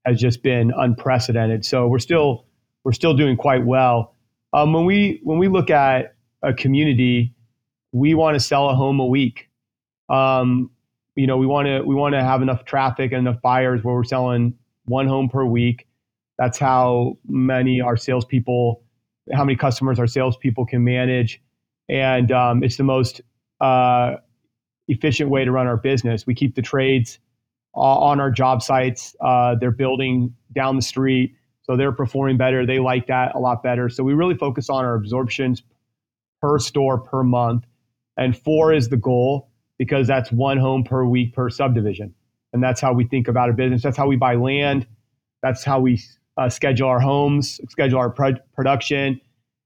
[0.04, 1.64] has just been unprecedented.
[1.64, 2.44] So we're still
[2.84, 4.14] we're still doing quite well.
[4.52, 7.34] Um, when we when we look at a community,
[7.92, 9.48] we want to sell a home a week.
[10.08, 10.70] Um,
[11.14, 13.94] you know, we want to we want to have enough traffic and enough buyers where
[13.94, 14.54] we're selling
[14.84, 15.86] one home per week.
[16.38, 18.79] That's how many our salespeople,
[19.32, 21.40] how many customers our salespeople can manage,
[21.88, 23.20] and um, it's the most
[23.60, 24.16] uh,
[24.88, 26.26] efficient way to run our business.
[26.26, 27.18] We keep the trades
[27.76, 29.14] uh, on our job sites.
[29.20, 32.66] Uh, they're building down the street, so they're performing better.
[32.66, 33.88] They like that a lot better.
[33.88, 35.62] So we really focus on our absorptions
[36.40, 37.64] per store per month,
[38.16, 42.14] and four is the goal because that's one home per week per subdivision,
[42.52, 43.82] and that's how we think about a business.
[43.82, 44.86] That's how we buy land.
[45.42, 46.00] That's how we
[46.36, 49.20] uh, schedule our homes, schedule our pro- production.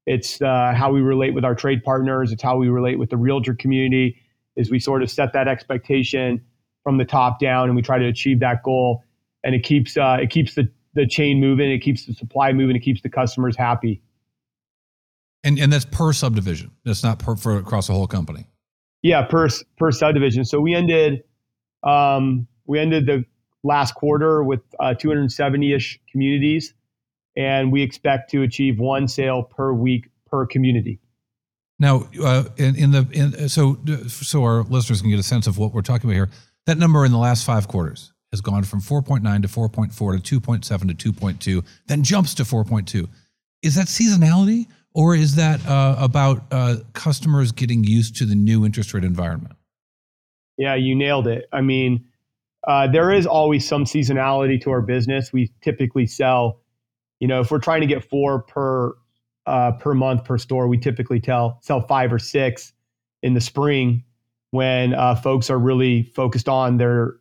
[0.07, 2.33] It's uh, how we relate with our trade partners.
[2.33, 4.17] It's how we relate with the realtor community.
[4.57, 6.45] Is we sort of set that expectation
[6.83, 9.03] from the top down, and we try to achieve that goal.
[9.43, 11.71] And it keeps uh, it keeps the the chain moving.
[11.71, 12.77] It keeps the supply moving.
[12.77, 14.03] It keeps the customers happy.
[15.43, 16.71] And and that's per subdivision.
[16.85, 18.47] That's not per for across the whole company.
[19.03, 19.49] Yeah, per
[19.79, 20.45] per subdivision.
[20.45, 21.23] So we ended
[21.83, 23.25] um, we ended the
[23.65, 26.75] last quarter with uh, 270ish communities,
[27.37, 31.01] and we expect to achieve one sale per week per community.
[31.81, 35.59] Now, uh, in, in the in, so so our listeners can get a sense of
[35.59, 36.31] what we're talking about here.
[36.67, 40.99] That number in the last five quarters has gone from 4.9 to 4.4 to 2.7
[40.99, 43.09] to 2.2, then jumps to 4.2.
[43.63, 48.65] Is that seasonality, or is that uh, about uh, customers getting used to the new
[48.65, 49.55] interest rate environment?
[50.57, 51.47] Yeah, you nailed it.
[51.53, 52.07] I mean,
[52.67, 55.33] uh, there is always some seasonality to our business.
[55.33, 56.61] We typically sell,
[57.21, 58.95] you know, if we're trying to get four per
[59.47, 62.73] uh, per month per store, we typically tell sell five or six
[63.23, 64.05] in the spring
[64.51, 67.17] when uh, folks are really focused on their,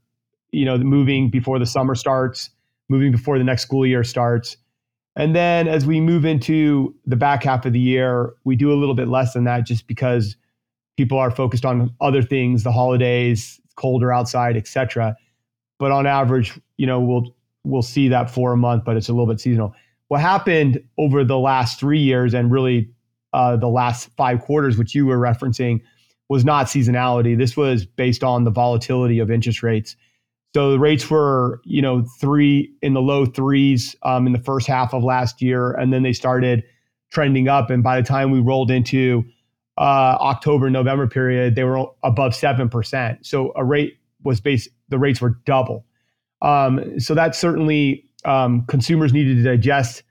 [0.52, 2.50] you know, moving before the summer starts,
[2.90, 4.56] moving before the next school year starts.
[5.16, 8.76] And then as we move into the back half of the year, we do a
[8.76, 10.36] little bit less than that just because
[10.98, 15.16] people are focused on other things, the holidays, colder outside, etc.
[15.80, 19.14] But on average, you know, we'll we'll see that for a month, but it's a
[19.14, 19.74] little bit seasonal.
[20.08, 22.90] What happened over the last three years and really
[23.32, 25.82] uh, the last five quarters, which you were referencing,
[26.30, 27.38] was not seasonality.
[27.38, 29.96] This was based on the volatility of interest rates.
[30.54, 34.68] So the rates were, you know, three in the low threes um, in the first
[34.68, 36.64] half of last year, and then they started
[37.12, 37.72] trending up.
[37.72, 39.24] And by the time we rolled into
[39.80, 43.26] uh, October November period, they were above seven percent.
[43.26, 45.86] So a rate was based, the rates were double.
[46.42, 50.04] Um, so that certainly um, consumers needed to digest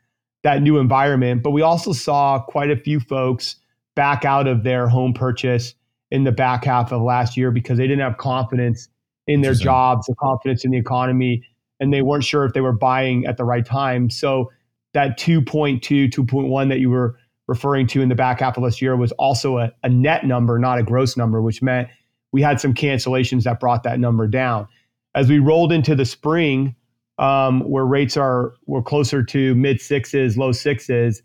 [0.42, 1.42] that new environment.
[1.42, 3.56] But we also saw quite a few folks
[3.94, 5.74] back out of their home purchase
[6.10, 8.88] in the back half of last year because they didn't have confidence
[9.26, 11.44] in their jobs, the confidence in the economy,
[11.78, 14.10] and they weren't sure if they were buying at the right time.
[14.10, 14.50] So
[14.94, 17.16] that 2.2, 2.1 that you were
[17.46, 20.58] referring to in the back half of last year was also a, a net number,
[20.58, 21.88] not a gross number, which meant
[22.32, 24.66] we had some cancellations that brought that number down.
[25.14, 26.74] As we rolled into the spring,
[27.18, 31.22] um, where rates are were closer to mid sixes, low sixes,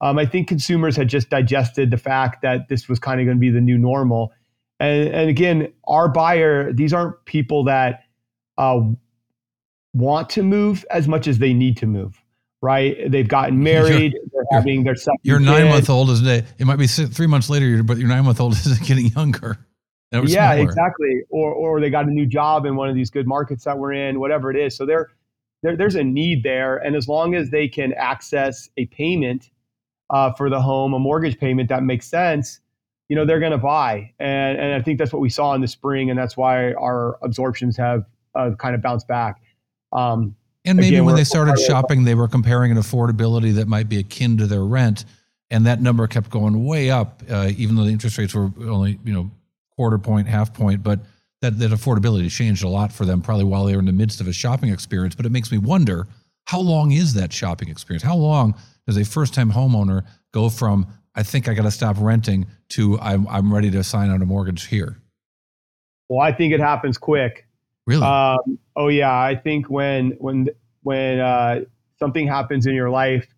[0.00, 3.36] um, I think consumers had just digested the fact that this was kind of going
[3.36, 4.32] to be the new normal.
[4.80, 8.04] And, and again, our buyer, these aren't people that
[8.56, 8.80] uh,
[9.92, 12.22] want to move as much as they need to move.
[12.60, 13.10] Right?
[13.10, 14.12] They've gotten married.
[14.12, 15.20] You're, they're having their second.
[15.22, 15.46] Your kid.
[15.46, 18.40] nine month old isn't it It might be three months later, but your nine month
[18.40, 19.58] old isn't getting younger.
[20.12, 20.60] Yeah, smaller.
[20.60, 21.22] exactly.
[21.30, 23.92] Or or they got a new job in one of these good markets that we're
[23.92, 24.76] in, whatever it is.
[24.76, 25.10] So there,
[25.62, 29.50] there there's a need there, and as long as they can access a payment
[30.10, 32.60] uh, for the home, a mortgage payment that makes sense,
[33.08, 34.12] you know, they're going to buy.
[34.18, 37.18] And and I think that's what we saw in the spring, and that's why our
[37.22, 39.40] absorptions have uh, kind of bounced back.
[39.92, 43.88] Um, and maybe again, when they started shopping, they were comparing an affordability that might
[43.88, 45.04] be akin to their rent,
[45.50, 48.98] and that number kept going way up, uh, even though the interest rates were only
[49.04, 49.30] you know
[49.78, 50.98] quarter point, half point, but
[51.40, 54.20] that that affordability changed a lot for them, probably while they were in the midst
[54.20, 55.14] of a shopping experience.
[55.14, 56.08] But it makes me wonder,
[56.46, 58.02] how long is that shopping experience?
[58.02, 58.56] How long
[58.88, 63.28] does a first-time homeowner go from I think I got to stop renting to I'm
[63.28, 64.98] I'm ready to sign on a mortgage here?
[66.08, 67.46] Well, I think it happens quick.
[67.86, 68.02] Really?
[68.02, 70.48] Um, oh yeah, I think when when
[70.82, 71.60] when uh,
[72.00, 73.28] something happens in your life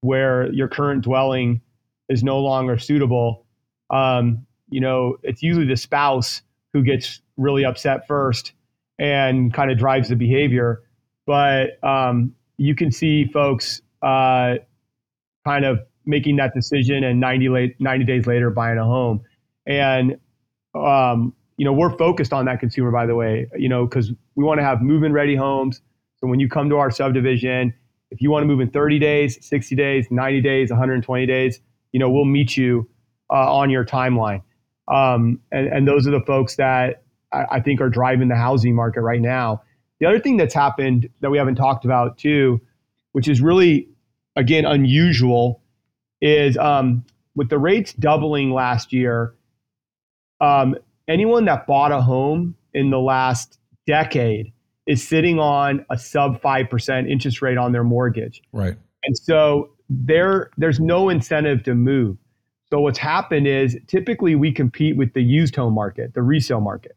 [0.00, 1.60] where your current dwelling
[2.08, 3.46] is no longer suitable,
[3.90, 8.54] um, you know, it's usually the spouse who gets really upset first
[8.98, 10.82] and kind of drives the behavior.
[11.26, 14.56] But um, you can see folks uh,
[15.46, 19.20] kind of making that decision and 90, late, 90 days later buying a home.
[19.64, 20.18] And
[20.74, 24.42] um, you know, we're focused on that consumer, by the way, you know, because we
[24.42, 25.82] want to have move in ready homes.
[26.16, 27.72] So when you come to our subdivision,
[28.10, 31.60] if you want to move in 30 days, 60 days, 90 days, 120 days,
[31.92, 32.88] you know, we'll meet you
[33.30, 34.42] uh, on your timeline.
[34.88, 38.74] Um, and, and those are the folks that I, I think are driving the housing
[38.74, 39.62] market right now.
[40.00, 42.60] The other thing that's happened that we haven't talked about too,
[43.12, 43.88] which is really,
[44.36, 45.62] again, unusual,
[46.20, 49.34] is um, with the rates doubling last year,
[50.40, 50.76] um,
[51.08, 54.52] anyone that bought a home in the last decade
[54.86, 58.42] is sitting on a sub 5% interest rate on their mortgage.
[58.52, 58.76] Right.
[59.04, 62.16] And so there there's no incentive to move.
[62.74, 66.96] So what's happened is typically we compete with the used home market, the resale market.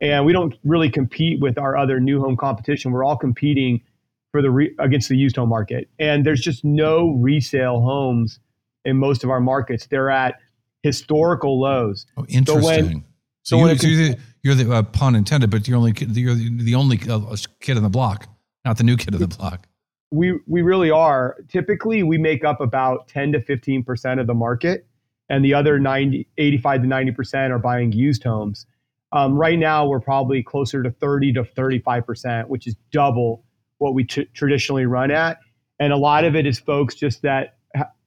[0.00, 2.90] And we don't really compete with our other new home competition.
[2.90, 3.82] We're all competing
[4.32, 5.90] for the re- against the used home market.
[5.98, 8.40] And there's just no resale homes
[8.86, 9.88] in most of our markets.
[9.88, 10.40] They're at
[10.82, 12.06] historical lows.
[12.16, 13.04] Oh, interesting.
[13.42, 16.34] So when, so, you, you're the, you're the uh, pun intended, but you're only you're
[16.34, 18.26] the only uh, kid in the block,
[18.64, 19.68] not the new kid in the block.
[20.10, 21.36] We we really are.
[21.50, 24.86] Typically, we make up about 10 to 15 percent of the market,
[25.30, 28.66] and the other 90, 85 to 90 percent are buying used homes.
[29.12, 33.44] Um, right now, we're probably closer to 30 to 35 percent, which is double
[33.78, 35.38] what we t- traditionally run at.
[35.78, 37.56] And a lot of it is folks just that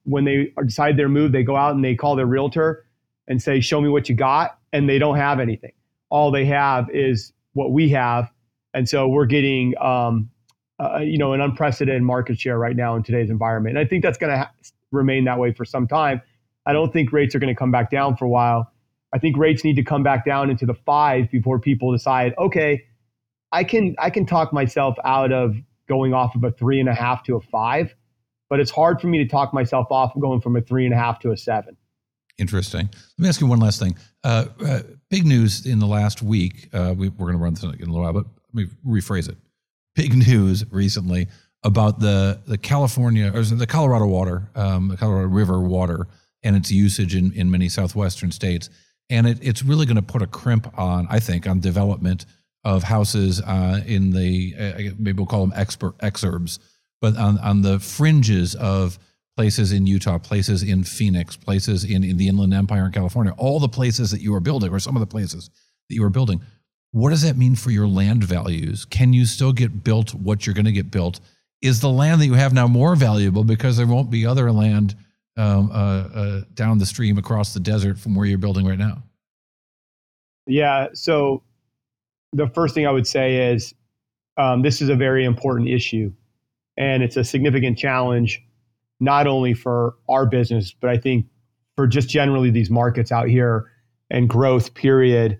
[0.04, 2.86] when they decide their move, they go out and they call their realtor
[3.26, 5.72] and say, "Show me what you got," and they don't have anything.
[6.10, 8.30] All they have is what we have,
[8.74, 10.30] and so we're getting, um,
[10.78, 13.76] uh, you know, an unprecedented market share right now in today's environment.
[13.76, 14.52] And I think that's going to ha-
[14.92, 16.20] remain that way for some time.
[16.66, 18.70] I don't think rates are going to come back down for a while.
[19.12, 22.84] I think rates need to come back down into the five before people decide, okay,
[23.52, 25.54] I can I can talk myself out of
[25.88, 27.94] going off of a three and a half to a five,
[28.50, 30.92] but it's hard for me to talk myself off of going from a three and
[30.92, 31.76] a half to a seven.
[32.36, 32.90] Interesting.
[32.92, 33.96] Let me ask you one last thing.
[34.24, 36.68] Uh, uh, big news in the last week.
[36.72, 39.28] Uh, we, are going to run it in a little while, but let me rephrase
[39.28, 39.36] it.
[39.94, 41.28] Big news recently
[41.62, 46.08] about the the California or the Colorado water, um, the Colorado River water,
[46.44, 48.70] and its usage in, in many southwestern states.
[49.10, 52.26] And it, it's really going to put a crimp on, I think, on development
[52.64, 56.58] of houses uh, in the uh, maybe we'll call them expert exurbs,
[57.00, 58.98] but on on the fringes of
[59.36, 63.58] places in Utah, places in Phoenix, places in, in the Inland Empire in California, all
[63.58, 65.50] the places that you are building, or some of the places
[65.88, 66.40] that you are building.
[66.92, 68.84] What does that mean for your land values?
[68.84, 71.18] Can you still get built what you're going to get built?
[71.60, 74.94] Is the land that you have now more valuable because there won't be other land
[75.36, 79.02] um, uh, uh, down the stream across the desert from where you're building right now?
[80.46, 80.88] Yeah.
[80.94, 81.42] So
[82.32, 83.74] the first thing I would say is
[84.36, 86.12] um, this is a very important issue,
[86.76, 88.42] and it's a significant challenge
[89.00, 91.26] not only for our business, but I think
[91.76, 93.70] for just generally these markets out here
[94.10, 95.38] and growth, period.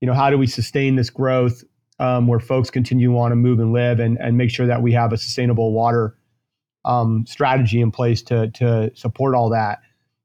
[0.00, 1.62] You know, how do we sustain this growth
[1.98, 4.92] um, where folks continue want to move and live and, and make sure that we
[4.92, 6.16] have a sustainable water
[6.84, 9.80] um, strategy in place to, to support all that?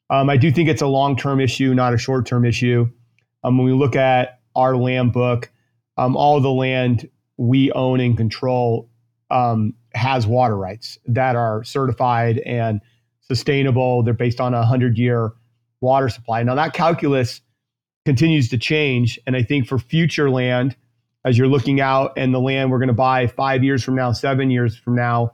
[0.10, 2.90] Um, I do think it's a long term issue, not a short term issue.
[3.44, 5.52] Um, when we look at our land book,
[5.98, 8.90] um, all the land we own and control
[9.30, 12.82] um, has water rights that are certified and
[13.22, 14.04] sustainable.
[14.04, 15.34] They're based on a 100 year
[15.82, 16.44] water supply.
[16.44, 17.42] Now, that calculus
[18.06, 19.20] continues to change.
[19.28, 20.76] And I think for future land,
[21.26, 24.14] as you're looking out and the land we're going to buy five years from now,
[24.14, 25.34] seven years from now,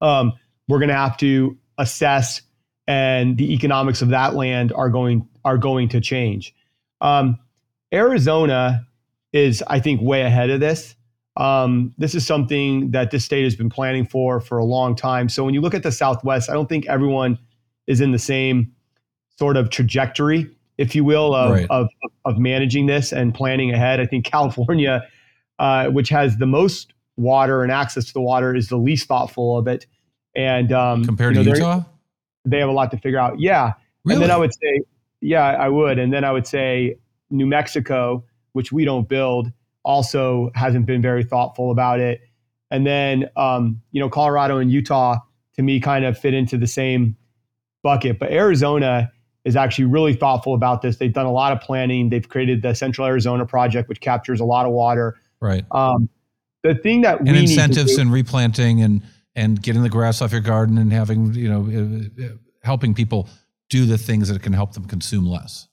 [0.00, 0.32] um,
[0.68, 2.42] we're going to have to assess,
[2.86, 6.54] and the economics of that land are going are going to change.
[7.00, 7.38] Um,
[7.92, 8.86] Arizona
[9.32, 10.94] is, I think, way ahead of this.
[11.36, 15.28] Um, this is something that this state has been planning for for a long time.
[15.28, 17.38] So when you look at the Southwest, I don't think everyone
[17.86, 18.72] is in the same
[19.38, 21.66] sort of trajectory, if you will, of Right.
[21.70, 21.88] of,
[22.24, 24.00] of managing this and planning ahead.
[24.00, 25.02] I think California,
[25.58, 29.58] uh, which has the most water and access to the water, is the least thoughtful
[29.58, 29.86] of it.
[30.34, 31.80] And um, Compared you know, to Utah?
[32.44, 33.40] they have a lot to figure out.
[33.40, 33.72] Yeah.
[34.04, 34.16] Really?
[34.16, 34.82] And then I would say,
[35.20, 35.98] yeah, I would.
[35.98, 36.96] And then I would say
[37.30, 39.50] New Mexico, which we don't build,
[39.82, 42.20] also hasn't been very thoughtful about it.
[42.70, 45.18] And then, um, you know, Colorado and Utah
[45.54, 47.16] to me kind of fit into the same
[47.82, 48.18] bucket.
[48.18, 49.10] But Arizona
[49.44, 50.96] is actually really thoughtful about this.
[50.96, 52.10] They've done a lot of planning.
[52.10, 55.16] They've created the Central Arizona Project, which captures a lot of water.
[55.40, 55.64] right.
[55.70, 56.08] Um,
[56.62, 59.02] the thing that we and incentives and replanting and
[59.34, 62.28] and getting the grass off your garden and having you know uh, uh,
[62.62, 63.28] helping people
[63.68, 65.68] do the things that can help them consume less.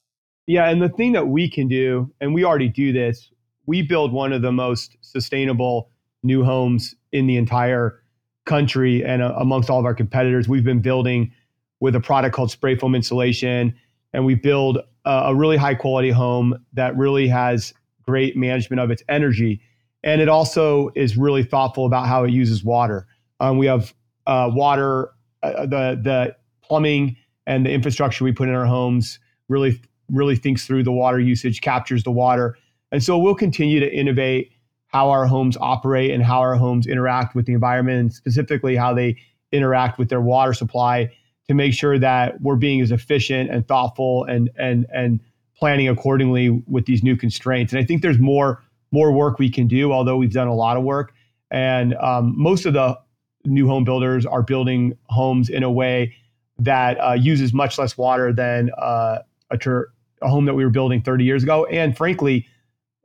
[0.47, 3.31] Yeah, and the thing that we can do, and we already do this,
[3.65, 5.89] we build one of the most sustainable
[6.21, 8.01] new homes in the entire
[8.45, 10.49] country and uh, amongst all of our competitors.
[10.49, 11.31] We've been building
[11.79, 13.73] with a product called spray foam insulation,
[14.13, 17.73] and we build a, a really high quality home that really has
[18.03, 19.61] great management of its energy.
[20.03, 23.07] And it also is really thoughtful about how it uses water.
[23.39, 23.93] Um, we have
[24.27, 29.81] uh, water, uh, the the plumbing and the infrastructure we put in our homes really
[30.09, 32.57] really thinks through the water usage, captures the water.
[32.91, 34.51] And so we'll continue to innovate
[34.87, 38.93] how our homes operate and how our homes interact with the environment and specifically how
[38.93, 39.17] they
[39.51, 41.11] interact with their water supply
[41.47, 45.19] to make sure that we're being as efficient and thoughtful and and and
[45.55, 47.73] planning accordingly with these new constraints.
[47.73, 48.63] And I think there's more
[48.93, 51.13] more work we can do, although we've done a lot of work.
[51.51, 52.97] And um, most of the
[53.43, 56.15] new home builders are building homes in a way
[56.59, 59.19] that uh, uses much less water than uh,
[59.49, 59.91] a, ter-
[60.21, 62.47] a home that we were building 30 years ago, and frankly,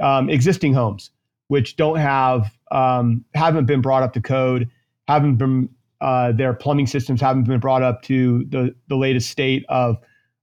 [0.01, 1.11] um, existing homes
[1.49, 4.71] which don't have um, haven't been brought up to code,
[5.09, 5.69] haven't been
[6.01, 9.97] uh, their plumbing systems haven't been brought up to the the latest state of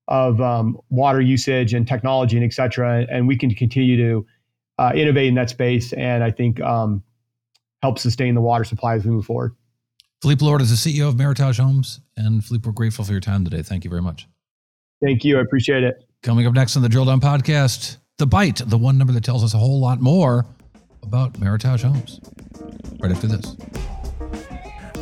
[0.08, 3.06] of um, water usage and technology and et cetera.
[3.10, 4.26] And we can continue to
[4.78, 7.04] uh, innovate in that space, and I think um,
[7.82, 9.56] help sustain the water supply as we move forward.
[10.22, 13.44] Phillippe Lord is the CEO of Meritage Homes, and Phillippe, we're grateful for your time
[13.44, 13.62] today.
[13.62, 14.28] Thank you very much.
[15.04, 15.38] Thank you.
[15.38, 16.04] I appreciate it.
[16.24, 19.44] Coming up next on the Drill Down Podcast, the bite, the one number that tells
[19.44, 20.46] us a whole lot more
[21.04, 22.20] about Meritage Homes.
[23.00, 23.56] Right after this.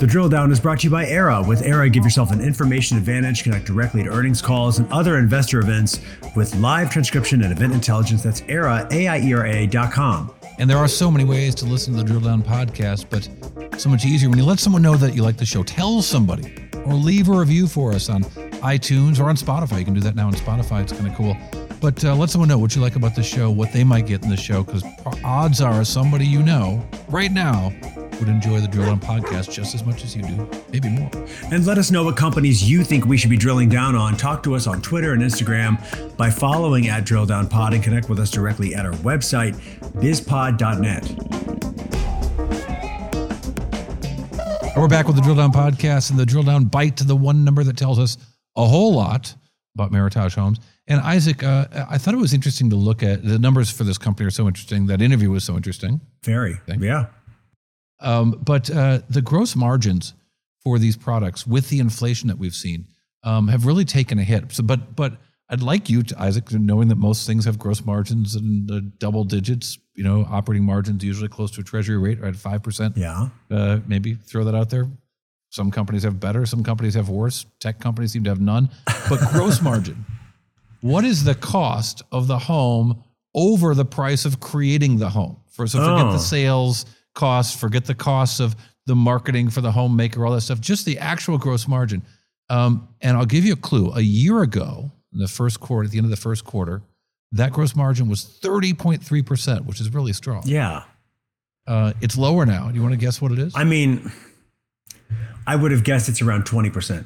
[0.03, 1.47] The drill down is brought to you by Aiera.
[1.47, 3.41] With Aiera, give yourself an information advantage.
[3.41, 6.01] Connect directly to earnings calls and other investor events
[6.35, 8.21] with live transcription and event intelligence.
[8.21, 10.35] That's Aiera, A-I-E-R-A dot com.
[10.59, 13.87] And there are so many ways to listen to the Drill Down podcast, but so
[13.87, 15.63] much easier when you let someone know that you like the show.
[15.63, 16.53] Tell somebody
[16.85, 18.25] or leave a review for us on
[18.59, 19.79] iTunes or on Spotify.
[19.79, 20.81] You can do that now on Spotify.
[20.81, 21.37] It's kind of cool.
[21.79, 24.21] But uh, let someone know what you like about the show, what they might get
[24.21, 24.83] in the show, because
[25.23, 27.71] odds are somebody you know right now
[28.23, 31.09] would enjoy the Drill Down podcast just as much as you do, maybe more.
[31.51, 34.15] And let us know what companies you think we should be drilling down on.
[34.15, 38.09] Talk to us on Twitter and Instagram by following at Drill Down Pod and connect
[38.09, 39.55] with us directly at our website,
[39.95, 41.09] bizpod.net.
[44.73, 47.15] And we're back with the Drill Down podcast and the Drill Down bite to the
[47.15, 48.17] one number that tells us
[48.55, 49.35] a whole lot
[49.75, 50.59] about Meritage Homes.
[50.87, 53.97] And Isaac, uh, I thought it was interesting to look at the numbers for this
[53.97, 54.85] company are so interesting.
[54.87, 55.99] That interview was so interesting.
[56.23, 56.59] Very.
[56.79, 57.07] Yeah.
[58.03, 60.13] Um, but uh, the gross margins
[60.63, 62.87] for these products, with the inflation that we've seen,
[63.23, 64.51] um, have really taken a hit.
[64.51, 65.17] So, but but
[65.49, 69.23] I'd like you, to, Isaac, knowing that most things have gross margins in the double
[69.23, 69.77] digits.
[69.95, 72.35] You know, operating margins usually close to a treasury rate, right?
[72.35, 72.97] Five percent.
[72.97, 73.29] Yeah.
[73.51, 74.87] Uh, maybe throw that out there.
[75.49, 77.45] Some companies have better, some companies have worse.
[77.59, 78.69] Tech companies seem to have none.
[79.07, 80.03] But gross margin,
[80.81, 83.03] what is the cost of the home
[83.35, 85.37] over the price of creating the home?
[85.51, 86.11] For so forget Oh.
[86.13, 88.55] the sales costs, forget the costs of
[88.85, 90.59] the marketing for the homemaker, all that stuff.
[90.59, 92.03] Just the actual gross margin.
[92.49, 93.91] Um, and I'll give you a clue.
[93.93, 96.81] A year ago, in the first quarter, at the end of the first quarter,
[97.31, 100.43] that gross margin was thirty point three percent, which is really strong.
[100.45, 100.83] Yeah.
[101.65, 102.69] Uh, it's lower now.
[102.69, 103.53] Do you want to guess what it is?
[103.55, 104.11] I mean,
[105.47, 107.05] I would have guessed it's around 20%.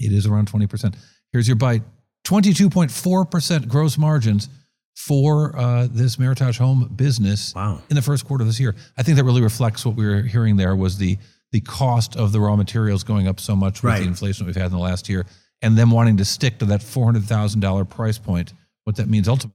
[0.00, 0.94] It is around 20%.
[1.32, 1.82] Here's your bite
[2.24, 4.48] 22.4% gross margins
[4.94, 7.80] for uh, this Meritage home business Wow.
[7.90, 8.74] in the first quarter of this year.
[8.96, 11.18] I think that really reflects what we were hearing there was the
[11.52, 14.00] the cost of the raw materials going up so much with Right.
[14.00, 15.24] the inflation we've had in the last year
[15.62, 18.52] and them wanting to stick to that $400,000 price point.
[18.84, 19.54] What that means ultimately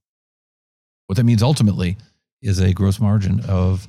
[1.07, 1.97] what that means ultimately
[2.41, 3.87] is a gross margin of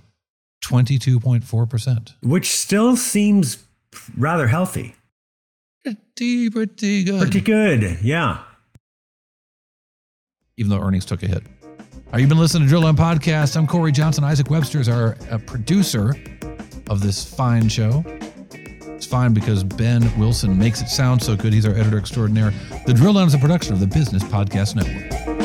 [0.65, 2.15] 22.4%.
[2.23, 3.59] which still seems
[4.17, 4.95] rather healthy.
[5.85, 7.21] Pretty, pretty good.
[7.21, 7.99] Pretty good.
[8.03, 8.43] Yeah.
[10.61, 11.43] Even though earnings took a hit.
[12.13, 13.57] Right, you've been listening to Drill Down Podcast.
[13.57, 14.25] I'm Cory Johnson.
[14.25, 16.15] Isaac Webster is our uh, producer
[16.91, 18.05] of this fine show.
[18.51, 21.55] It's fine because Ben Wilson makes it sound so good.
[21.55, 22.53] He's our editor extraordinaire.
[22.85, 25.40] The Drill Down is a production of the Business Podcast Network.